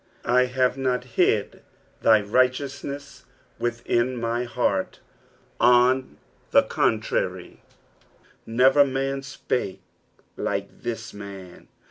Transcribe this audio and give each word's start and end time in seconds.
/ 0.21 0.23
Aape 0.25 0.77
not 0.77 1.03
hid 1.03 1.61
thy 2.01 2.23
righteoutnas 2.23 3.25
vitMa 3.59 4.19
my 4.19 4.43
heart.'" 4.45 4.99
On 5.59 6.17
the 6.49 6.63
contrary," 6.63 7.61
Never 8.63 8.83
mHa 8.83 9.21
spake 9.23 9.81
hke 10.39 10.81
this 10.81 11.13
man." 11.13 11.67